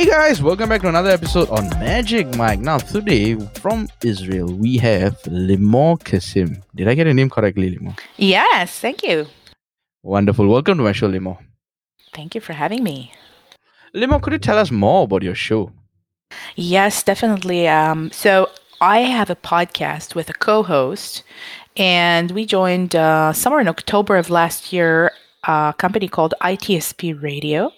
[0.00, 2.58] Hey guys, welcome back to another episode on Magic Mic.
[2.58, 6.62] Now, today from Israel, we have Limor Kessem.
[6.74, 7.98] Did I get your name correctly, Limor?
[8.16, 9.26] Yes, thank you.
[10.02, 10.48] Wonderful.
[10.48, 11.36] Welcome to my show, Limor.
[12.14, 13.12] Thank you for having me.
[13.94, 15.70] Limor, could you tell us more about your show?
[16.56, 17.68] Yes, definitely.
[17.68, 18.48] Um, so
[18.80, 21.24] I have a podcast with a co-host,
[21.76, 25.12] and we joined uh, somewhere in October of last year
[25.50, 27.72] a company called ITSP Radio.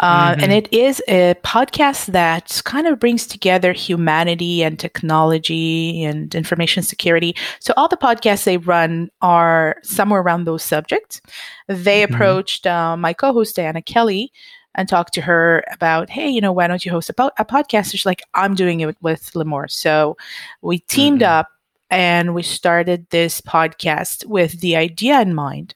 [0.00, 0.40] Uh, Mm-hmm.
[0.42, 6.82] And it is a podcast that kind of brings together humanity and technology and information
[6.82, 7.34] security.
[7.60, 11.20] So all the podcasts they run are somewhere around those subjects.
[11.68, 12.14] They Mhm.
[12.14, 14.32] approached uh, my co-host Diana Kelly
[14.74, 17.44] and talked to her about, hey, you know, why don't you host a, po- a
[17.44, 17.92] podcast?
[17.92, 19.70] She's like, I'm doing it with Limor.
[19.70, 20.16] So
[20.62, 21.38] we teamed Mhm.
[21.38, 21.48] up
[21.90, 25.74] and we started this podcast with the idea in mind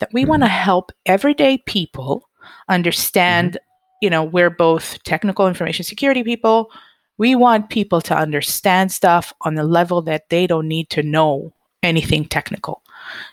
[0.00, 0.64] that we want to mm-hmm.
[0.64, 2.28] help everyday people
[2.68, 3.98] understand, mm-hmm.
[4.02, 6.70] you know, we're both technical information security people.
[7.16, 11.52] We want people to understand stuff on the level that they don't need to know
[11.82, 12.82] anything technical.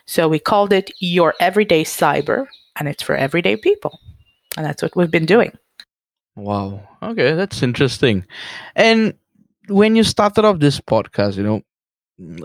[0.06, 3.98] So we called it Your Everyday Cyber, and it's for everyday people.
[4.56, 5.52] And that's what we've been doing.
[6.36, 6.80] Wow.
[7.02, 8.24] Okay, that's interesting.
[8.76, 9.14] And
[9.68, 11.62] when you started off this podcast, you know,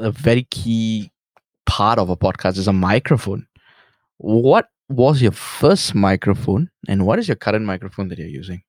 [0.02, 1.12] a very key
[1.66, 3.46] part of a podcast is a microphone.
[4.18, 8.64] What was your first microphone and what is your current microphone that you're using?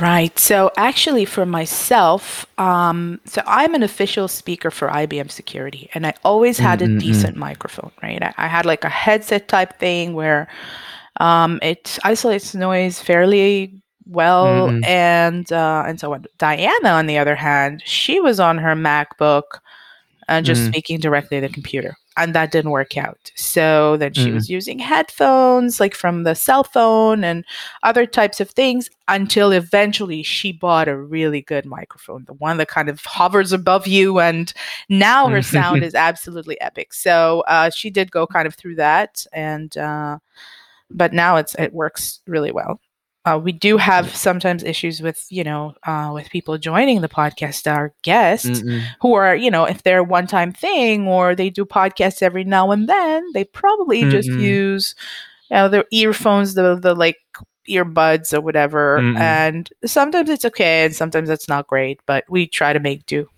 [0.00, 0.36] Right.
[0.38, 6.14] So actually, for myself, um, so I'm an official speaker for IBM Security, and I
[6.24, 6.98] always had a Mm-mm-mm.
[6.98, 7.92] decent microphone.
[8.02, 8.20] Right.
[8.20, 10.48] I, I had like a headset type thing where
[11.20, 14.84] um, it isolates noise fairly well, Mm-mm.
[14.84, 16.24] and uh, and so on.
[16.38, 19.42] Diana, on the other hand, she was on her MacBook
[20.28, 20.68] and just Mm.
[20.68, 21.94] speaking directly to the computer.
[22.16, 23.32] And that didn't work out.
[23.34, 24.34] So then she Mm.
[24.34, 27.44] was using headphones, like from the cell phone and
[27.82, 32.68] other types of things, until eventually she bought a really good microphone, the one that
[32.68, 34.20] kind of hovers above you.
[34.20, 34.52] And
[34.88, 36.92] now her sound is absolutely epic.
[36.94, 39.26] So uh, she did go kind of through that.
[39.32, 40.18] And, uh,
[40.90, 42.78] but now it's it works really well.
[43.24, 47.70] Uh, we do have sometimes issues with you know uh, with people joining the podcast,
[47.70, 48.84] our guests Mm-mm.
[49.00, 52.44] who are, you know, if they're a one time thing or they do podcasts every
[52.44, 54.40] now and then, they probably just Mm-mm.
[54.40, 54.94] use,
[55.50, 57.16] you know, their earphones, the, the like
[57.68, 58.98] earbuds or whatever.
[59.00, 59.18] Mm-mm.
[59.18, 63.28] And sometimes it's okay and sometimes it's not great, but we try to make do.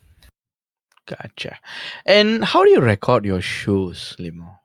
[1.07, 1.59] Gotcha.
[2.05, 4.59] And how do you record your shows, Limor?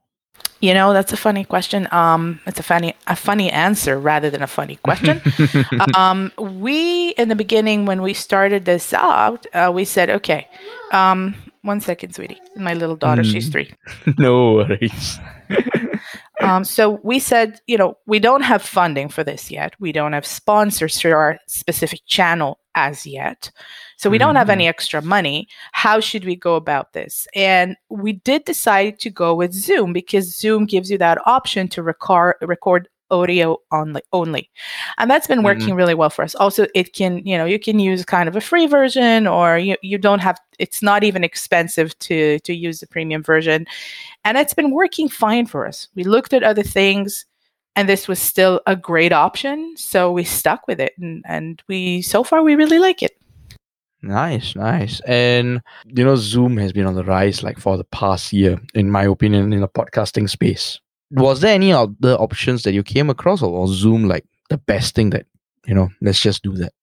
[0.62, 1.88] You know, that's a funny question.
[1.92, 5.22] Um, it's a funny, a funny answer rather than a funny question.
[5.96, 10.48] um, we in the beginning when we started this out, uh, we said, okay,
[10.92, 11.34] um,
[11.64, 12.40] one second, sweetie.
[12.56, 13.52] My little daughter, she's Mm.
[13.52, 13.74] three.
[14.18, 15.20] no worries.
[16.52, 19.74] Um, so we said, you know, we don't have funding for this yet.
[19.80, 23.50] We don't have sponsors for our specific channel as yet.
[23.98, 25.48] So we don't have any extra money.
[25.72, 27.26] How should we go about this?
[27.36, 31.84] And we did decide to go with Zoom because Zoom gives you that option to
[31.84, 34.50] record record audio only only.
[34.98, 35.46] And that's been mm-hmm.
[35.46, 36.34] working really well for us.
[36.36, 39.76] Also, it can, you know, you can use kind of a free version or you,
[39.84, 43.68] you don't have it's not even expensive to to use the premium version
[44.24, 45.88] and it's been working fine for us.
[45.96, 47.26] We looked at other things,
[47.76, 52.02] and this was still a great option, so we stuck with it, and and we
[52.02, 53.18] so far we really like it.
[54.04, 55.00] Nice, nice.
[55.02, 58.90] And you know, Zoom has been on the rise like for the past year, in
[58.90, 60.80] my opinion, in the podcasting space.
[61.12, 64.96] Was there any other options that you came across, or was Zoom like the best
[64.96, 65.26] thing that
[65.66, 65.90] you know?
[66.02, 66.74] Let's just do that.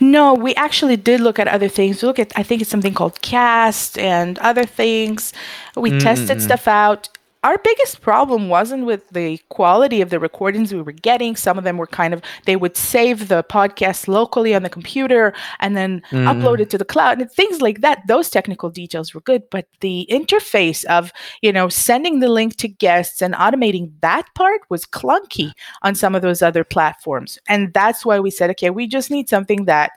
[0.00, 2.02] No, we actually did look at other things.
[2.02, 5.32] We look at I think it's something called Cast and other things.
[5.76, 6.42] We tested Mm-mm-mm.
[6.42, 7.08] stuff out.
[7.46, 11.36] Our biggest problem wasn't with the quality of the recordings we were getting.
[11.36, 15.32] Some of them were kind of they would save the podcast locally on the computer
[15.60, 16.26] and then mm-hmm.
[16.26, 18.02] upload it to the cloud and things like that.
[18.08, 22.66] Those technical details were good, but the interface of, you know, sending the link to
[22.66, 27.38] guests and automating that part was clunky on some of those other platforms.
[27.48, 29.92] And that's why we said, okay, we just need something that,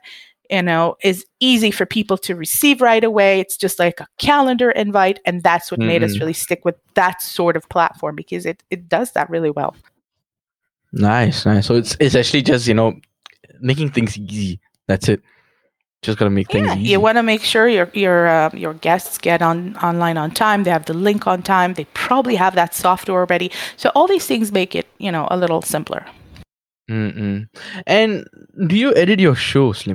[0.49, 3.39] you know, is easy for people to receive right away.
[3.39, 5.19] It's just like a calendar invite.
[5.25, 8.89] And that's what made us really stick with that sort of platform because it, it
[8.89, 9.75] does that really well.
[10.91, 11.67] Nice, nice.
[11.67, 12.99] So it's it's actually just you know
[13.61, 14.59] making things easy.
[14.87, 15.21] That's it.
[16.01, 16.91] Just gotta make things Yeah, easy.
[16.91, 20.63] you want to make sure your your uh, your guests get on online on time.
[20.63, 21.73] They have the link on time.
[21.75, 23.51] They probably have that software already.
[23.77, 26.05] So all these things make it you know a little simpler.
[26.89, 27.47] Mm-mm.
[27.85, 28.25] And
[28.67, 29.85] do you edit your shows,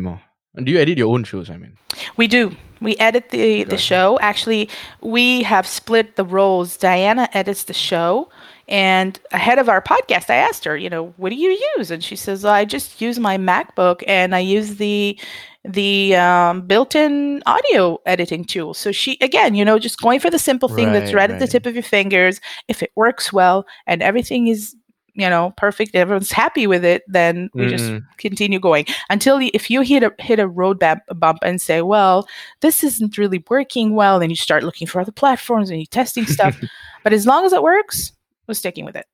[0.63, 1.51] Do you edit your own shows?
[1.51, 1.77] I mean,
[2.17, 2.55] We do.
[2.81, 4.19] We edit the the show.
[4.21, 4.69] Actually,
[5.01, 6.77] we have split the roles.
[6.77, 8.29] Diana edits the show,
[8.67, 11.91] And ahead of our podcast, I asked her, you know, what do you use?
[11.91, 15.19] And she says, I just use my MacBook and I use the
[15.67, 18.75] the um, built-in audio editing tool.
[18.75, 21.31] So she again, you know, just going for the simple thing right, that's right, right,
[21.31, 22.41] at the tip of your fingers.
[22.69, 24.75] If it works well and everything is
[25.15, 25.95] you know perfect.
[25.95, 28.87] Everyone's happy with it then we mm just continue going.
[29.11, 32.29] Until you, if you hit a hit a road bump, bump and say well
[32.61, 36.27] this isn't really working well then you start looking for other platforms and you're testing
[36.27, 36.61] stuff.
[37.03, 38.13] But as long as it works
[38.47, 39.07] we're sticking with it.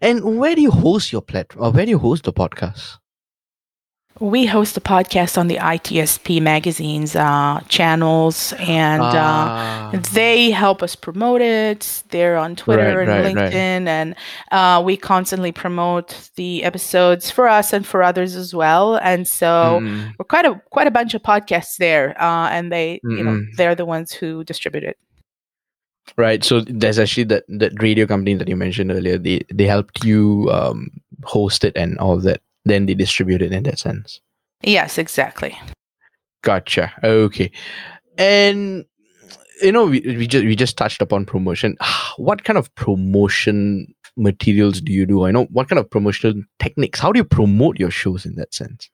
[0.00, 2.98] And where do you host your platform or where do you host the podcast
[4.20, 9.90] we host a podcast on the ITSP magazine's uh, channels, and ah.
[9.92, 12.02] uh, they help us promote it.
[12.10, 13.88] They're on Twitter right, and right, LinkedIn, right.
[13.88, 14.14] and
[14.52, 18.96] uh, we constantly promote the episodes for us and for others as well.
[18.96, 20.12] And so mm.
[20.18, 23.18] we're quite a quite a bunch of podcasts there, uh, and they Mm-mm.
[23.18, 24.96] you know they're the ones who distribute it.
[26.16, 26.44] Right.
[26.44, 29.18] So there's actually that that radio company that you mentioned earlier.
[29.18, 30.90] They they helped you um,
[31.24, 34.20] host it and all that then they distribute it in that sense.
[34.62, 35.58] Yes, exactly.
[36.42, 36.92] Gotcha.
[37.02, 37.50] Okay.
[38.18, 38.84] And
[39.62, 41.76] you know, we, we just we just touched upon promotion.
[42.16, 45.24] What kind of promotion materials do you do?
[45.24, 47.00] I know what kind of promotional techniques.
[47.00, 48.88] How do you promote your shows in that sense?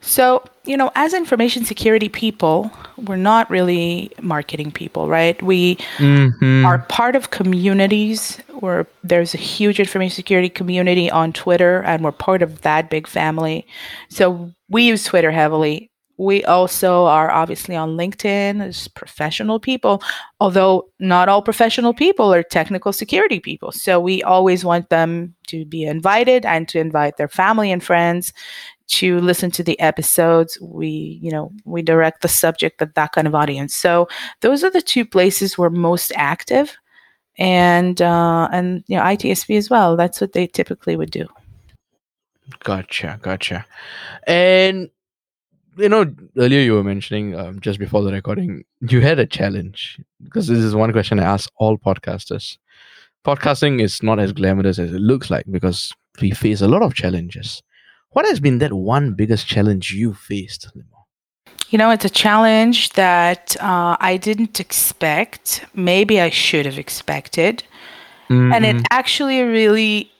[0.00, 5.40] So, you know, as information security people, we're not really marketing people, right?
[5.42, 6.64] We mm-hmm.
[6.64, 12.12] are part of communities where there's a huge information security community on Twitter, and we're
[12.12, 13.66] part of that big family.
[14.08, 15.90] So we use Twitter heavily.
[16.18, 20.02] We also are obviously on LinkedIn as professional people,
[20.40, 23.70] although not all professional people are technical security people.
[23.70, 28.32] So we always want them to be invited and to invite their family and friends
[28.88, 30.58] to listen to the episodes.
[30.60, 33.74] We you know we direct the subject at that kind of audience.
[33.74, 34.08] So
[34.40, 36.76] those are the two places we're most active.
[37.38, 39.96] And uh and you know itsp as well.
[39.96, 41.26] That's what they typically would do.
[42.60, 43.66] Gotcha gotcha.
[44.26, 44.88] And
[45.76, 50.00] you know earlier you were mentioning um, just before the recording you had a challenge.
[50.22, 52.56] Because this is one question i ask all podcasters.
[53.24, 55.92] Podcasting is not as glamorous as it looks like because
[56.22, 57.60] we face a lot of challenges
[58.16, 60.70] what has been that one biggest challenge you faced,
[61.68, 65.66] You know, it's a challenge that uh, I didn't expect.
[65.74, 67.62] Maybe I should have expected.
[68.30, 68.52] Mm-hmm.
[68.54, 68.84] And it mm-hmm.
[68.90, 70.10] actually really,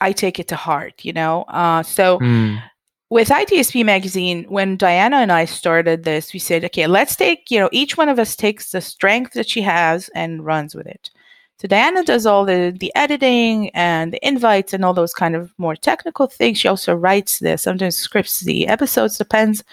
[0.00, 1.42] I take it to heart, you know?
[1.42, 2.60] Uh, so mm.
[3.08, 7.60] with ITSP Magazine, when Diana and I started this, we said, okay, let's take, you
[7.60, 11.10] know, each one of us takes the strength that she has and runs with it.
[11.60, 15.52] So Diana does all the the editing and the invites and all those kind of
[15.58, 16.58] more technical things.
[16.58, 19.64] She also writes this, sometimes scripts the episodes, depends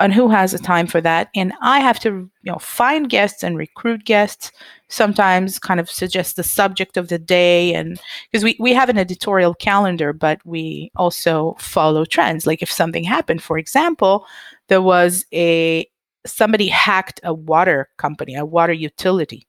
[0.00, 1.28] on who has the time for that.
[1.34, 4.52] And I have to, you know, find guests and recruit guests.
[4.88, 7.98] Sometimes kind of suggest the subject of the day and
[8.30, 12.46] because we, we have an editorial calendar, but we also follow trends.
[12.46, 14.26] Like if something happened, for example,
[14.68, 15.86] there was a
[16.26, 19.46] somebody hacked a water company, a water utility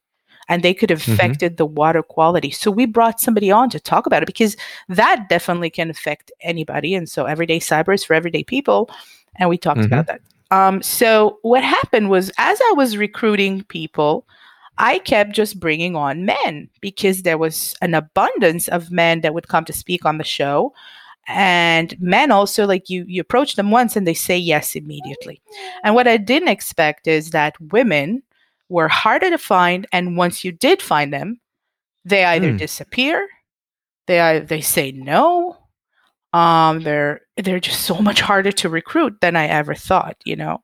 [0.50, 1.14] and they could have mm-hmm.
[1.14, 2.52] affected the water quality.
[2.52, 4.58] So we brought somebody on to talk about it because
[4.90, 6.96] that definitely can affect anybody.
[6.96, 8.90] And so everyday cyber is for everyday people.
[9.36, 9.94] And we talked mm-hmm.
[9.94, 10.22] about that.
[10.52, 14.26] Um, so what happened was as I was recruiting people,
[14.78, 19.48] I kept just bringing on men because there was an abundance of men that would
[19.48, 20.74] come to speak on the show
[21.28, 25.42] and men also like you you approach them once and they say yes immediately
[25.84, 28.22] and what i didn't expect is that women
[28.70, 31.40] were harder to find and once you did find them
[32.06, 32.58] they either mm.
[32.58, 33.28] disappear
[34.08, 35.58] they they say no
[36.34, 40.62] um they're they're just so much harder to recruit than i ever thought you know?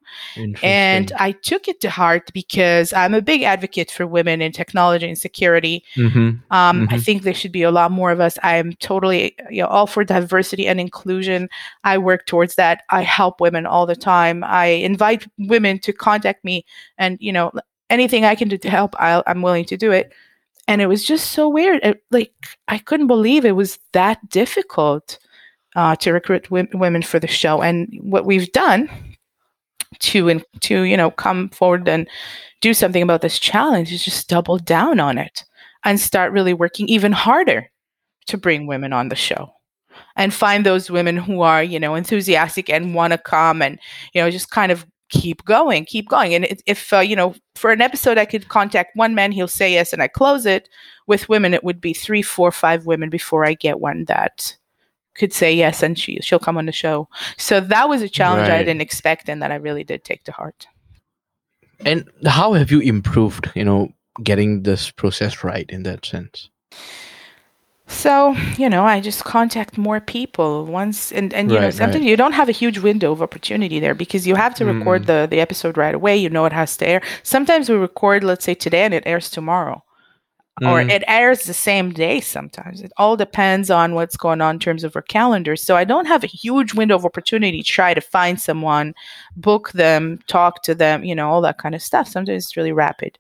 [0.63, 5.07] And i took it to heart because i'm a big advocate for women in technology
[5.07, 5.83] and security.
[5.95, 6.17] Mm-hmm.
[6.17, 6.93] Um, mm-hmm.
[6.93, 8.37] i think there should be a lot more of us.
[8.41, 11.49] I'm totally you know all for diversity and inclusion.
[11.83, 12.83] I work towards that.
[12.89, 14.43] I help women all the time.
[14.43, 16.65] I invite women to contact me
[16.97, 17.51] and you know
[17.89, 20.13] anything I can do to help, i am willing to do it.
[20.67, 21.84] And it was just so weird.
[21.84, 22.31] It, like
[22.67, 25.17] I couldn't believe it was that difficult
[25.75, 27.62] uh, to recruit w- women for the show.
[27.62, 28.89] And what we've done
[30.00, 32.08] to in, to you know come forward and
[32.62, 35.43] do something about this challenge is just double down on it
[35.84, 37.69] and start really working even harder
[38.27, 39.51] to bring women on the show
[40.15, 43.79] and find those women who are you know enthusiastic and want to come and
[44.13, 46.33] you know just kind of keep going, keep going.
[46.33, 49.73] And if, uh, you know, for an episode, I could contact one man, he'll say
[49.73, 50.69] yes, and I close it.
[51.07, 54.55] With women, it would be three, four, five women before I get one that
[55.15, 57.09] could say yes and she she'll come on the show.
[57.37, 58.59] So that was a challenge right.
[58.59, 60.67] I didn't expect and that I really did take to heart.
[61.85, 63.89] And how have you improved, you know,
[64.23, 66.49] getting this process right in that sense?
[67.89, 72.03] So, you know, I just contact more people once and, and you know, Right, sometimes
[72.03, 72.10] right.
[72.10, 75.05] you don't have a huge window of opportunity there because you have to record Mm.
[75.08, 76.15] the, the episode right away.
[76.15, 77.01] You know it has to air.
[77.24, 79.84] Sometimes we record, let's say today and it airs tomorrow.
[80.62, 80.91] Or Mm.
[80.91, 82.81] it airs the same day sometimes.
[82.81, 85.55] It all depends on what's going on in terms of our calendar.
[85.55, 88.93] So I don't have a huge window of opportunity to try to find someone,
[89.36, 92.08] book them, talk to them, you know, all that kind of stuff.
[92.08, 93.17] Sometimes it's really rapid.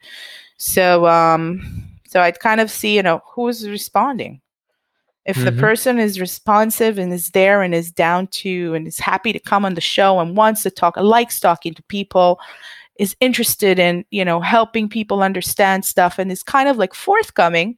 [0.57, 4.41] So um so I'd kind of see, you know, who's responding
[5.25, 5.59] if the Mhm.
[5.59, 9.65] person is responsive and is there and is down to and is happy to come
[9.65, 12.39] on the show and wants to talk likes talking to people
[12.97, 17.77] is interested in you know helping people understand stuff and is kind of like forthcoming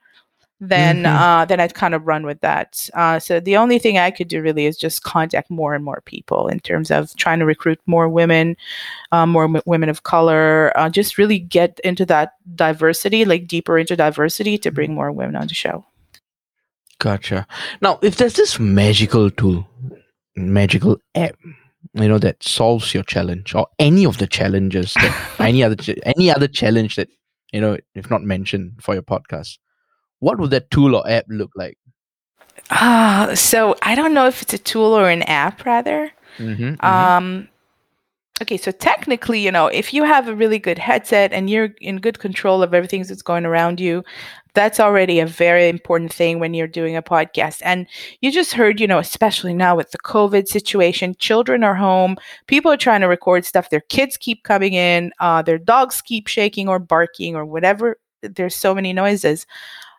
[0.63, 1.15] then Mhm.
[1.41, 2.87] uh, then I'd kind of run with that.
[2.93, 6.03] Uh, so the only thing I could do really is just contact more and more
[6.05, 8.55] people in terms of trying to recruit more women,
[9.11, 13.79] uh, more m- women of color, uh, just really get into that diversity, like deeper
[13.79, 15.83] into diversity to bring more women on the show.
[17.01, 17.47] Gotcha.
[17.81, 19.67] Now, if there's this magical tool,
[20.35, 21.35] magical app,
[21.93, 25.97] you know, that solves your challenge or any of the challenges, that, any other ch-
[26.05, 27.09] any other challenge that
[27.51, 29.57] you know, if not mentioned for your podcast,
[30.19, 31.77] what would that tool or app look like?
[32.69, 36.11] Ah, so I don't know if it's a tool or an app, rather.
[36.37, 37.49] Mm-hmm, Um,
[38.41, 41.97] okay, so technically, you know, if you have a really good headset and you're in
[41.97, 44.03] good control of everything that's going around you,
[44.53, 47.61] that's already a very important thing when you're doing a podcast.
[47.63, 47.87] And
[48.21, 52.17] you just heard, you know, especially now with the COVID situation, children are home,
[52.47, 56.27] people are trying to record stuff, their kids keep coming in, uh, their dogs keep
[56.27, 57.97] shaking or barking or whatever.
[58.21, 59.45] There's so many noises.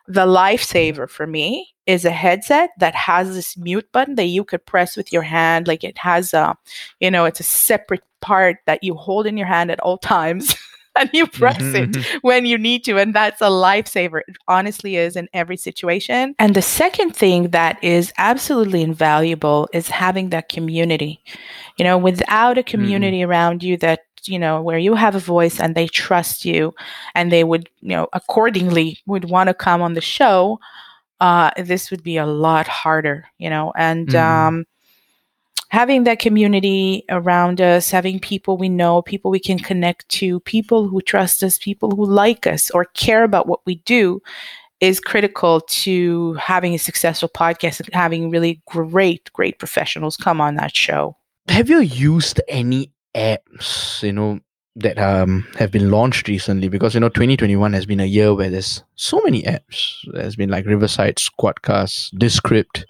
[0.07, 4.65] The lifesaver for me is a headset that has this mute button that you could
[4.65, 5.67] press with your hand.
[5.67, 6.55] Like it has a,
[6.99, 10.55] you know, it's a separate part that you hold in your hand at all times.
[10.95, 12.99] And you press it Mhm, when you need to.
[12.99, 14.21] And that's a lifesaver.
[14.27, 16.35] It honestly is in every situation.
[16.37, 21.19] And the second thing that is absolutely invaluable is having that community.
[21.77, 25.59] You know, without a community around you that, you know, where you have a voice
[25.59, 26.73] and they trust you
[27.15, 30.59] and they would, you know, accordingly would want to come on the show,
[31.19, 33.71] uh, this would be a lot harder, you know.
[33.75, 34.19] And Mhm.
[34.19, 34.65] um,
[35.69, 40.87] having that community around us, having people we know, people we can connect to, people
[40.87, 44.21] who trust us, people who like us or care about what we do
[44.79, 50.55] is critical to having a successful podcast and having really great, great professionals come on
[50.55, 51.15] that show.
[51.47, 54.39] Have you used any apps, you know,
[54.75, 56.67] that um have been launched recently?
[56.69, 59.97] Because you know, 2021 has been a year where there's so many apps.
[60.13, 62.85] There's been like Riverside, Squadcast, Descript,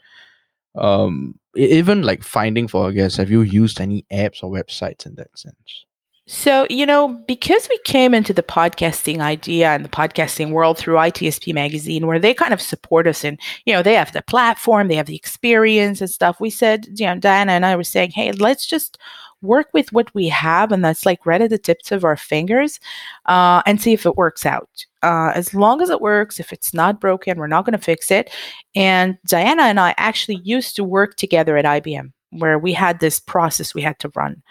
[0.76, 3.18] um, even like finding for a guest.
[3.18, 5.86] Have you used any apps or websites in that sense?
[6.26, 10.96] So, you know, because we came into the podcasting idea and the podcasting world through
[10.96, 14.88] ITSP magazine, where they kind of support us and, you know, they have the platform,
[14.88, 16.40] they have the experience and stuff.
[16.40, 18.98] We said, you know, Diana and I were saying, hey, let's just
[19.42, 22.80] work with what we have and that's like right at the tips of our fingers
[23.26, 24.86] uh, and see if it works out.
[25.02, 28.10] Uh, as long as it works, if it's not broken, we're not going to fix
[28.10, 28.30] it.
[28.74, 33.20] And Diana and I actually used to work together at IBM where we had this
[33.20, 34.42] process we had to run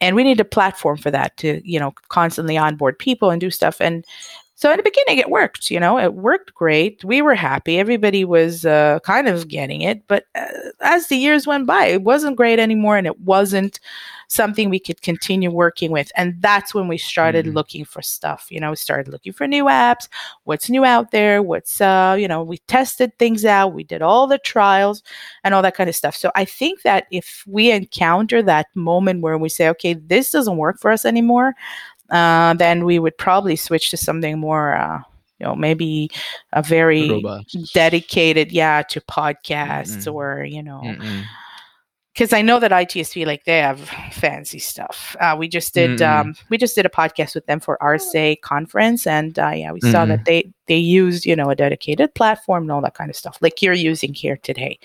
[0.00, 3.50] and we need a platform for that to you know constantly onboard people and do
[3.50, 3.80] stuff.
[3.80, 4.04] And
[4.60, 7.02] so in the beginning it worked you know it worked great.
[7.04, 7.78] We were happy.
[7.78, 10.06] Everybody was uh, kind of getting it.
[10.06, 10.46] But uh,
[10.82, 13.80] as the years went by it wasn't great anymore and it wasn't
[14.28, 16.12] something we could continue working with.
[16.16, 17.54] And that's when we started Mhm.
[17.54, 20.08] looking for stuff you know we started looking for new apps.
[20.44, 21.42] What's new out there?
[21.42, 23.74] What's uh you know we tested things out.
[23.74, 25.02] We did all the trials
[25.44, 26.14] and all that kind of stuff.
[26.16, 30.58] So i think that if we encounter that moment where we say okay this doesn't
[30.58, 31.54] work for us anymore
[32.10, 35.00] uh, then we would probably switch to something more uh,
[35.38, 36.10] you know maybe
[36.52, 37.72] a very Robust.
[37.74, 40.14] dedicated yeah to podcasts Mm-mm.
[40.14, 40.96] or you know
[42.14, 43.80] because I know that ITSP like they have
[44.12, 45.16] fancy stuff.
[45.20, 49.06] Uh, we just did um, we just did a podcast with them for RSA conference,
[49.06, 50.08] and uh, yeah, we saw Mm-mm.
[50.08, 53.38] that they they used you know a dedicated platform and all that kind of stuff,
[53.40, 54.78] like you're using here today.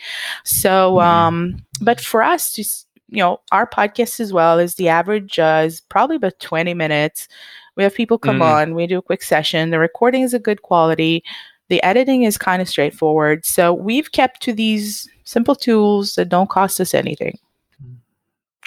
[0.44, 5.40] So, um, but for us, just you know, our podcast as well is the average
[5.40, 7.28] uh, is probably about twenty minutes.
[7.76, 8.54] We have people come Mm.
[8.54, 9.70] on, we do a quick session.
[9.70, 11.24] The recording is a good quality.
[11.70, 13.46] The editing is kind of straightforward.
[13.46, 17.38] So we've kept to these simple tools that don't cost us anything.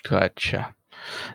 [0.08, 0.74] Gotcha.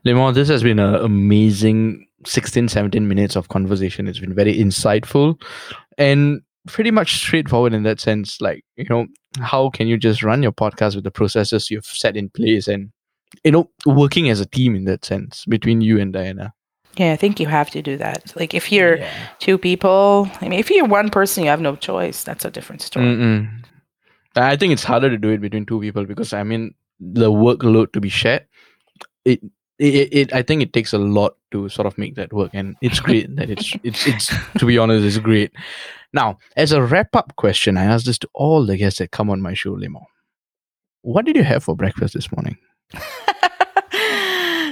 [0.05, 4.07] Limor, this has been an amazing 16, 17 minutes of conversation.
[4.07, 5.41] It's been very insightful
[5.97, 8.39] and pretty much straightforward in that sense.
[8.39, 9.07] Like, you know,
[9.41, 12.91] how can you just run your podcast with the processes you've set in place and,
[13.43, 16.53] you know, working as a team in that sense between you and Diana?
[16.97, 18.33] Yeah, I think you have to do that.
[18.35, 19.11] Like if you're Yeah.
[19.39, 22.23] two people, I mean, if you're one person, you have no choice.
[22.23, 23.05] That's a different story.
[23.05, 23.49] Mm-mm.
[24.35, 27.93] I think it's harder to do it between two people because I mean the workload
[27.93, 28.45] to be shared.
[29.25, 29.41] It
[29.79, 32.75] it, it, I think it takes a lot to sort of make that work, and
[32.81, 35.51] it's great that it's it's it's to be honest, it's great.
[36.13, 39.31] Now, as a wrap up question, I ask this to all the guests that come
[39.31, 40.05] on my show, Limor.
[41.01, 42.57] What did you have for breakfast this morning?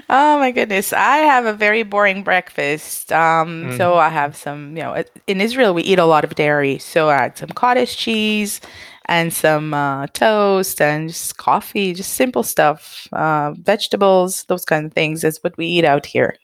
[0.10, 3.12] oh my goodness, I have a very boring breakfast.
[3.12, 3.78] Um, mm.
[3.78, 7.10] So I have some, you know, in Israel we eat a lot of dairy, so
[7.10, 8.62] I had some cottage cheese
[9.06, 14.94] and some uh, toast and just coffee, just simple stuff, uh, vegetables, those kind of
[14.94, 16.36] things is what we eat out here.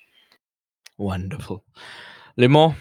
[0.98, 1.64] Wonderful.
[2.38, 2.76] Limor,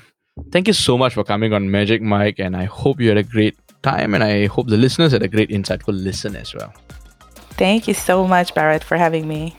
[0.51, 3.23] thank you so much for coming on Magic Mic, and I hope you had a
[3.23, 6.73] great time, and I hope the listeners had a great, insightful listen as well.
[7.57, 9.55] Thank you so much, Bharath, for having me.